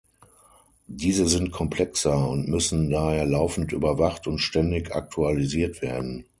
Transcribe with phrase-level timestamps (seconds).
[0.87, 6.25] Diese sind komplexer und müssen daher laufend überwacht und ständig aktualisiert werden.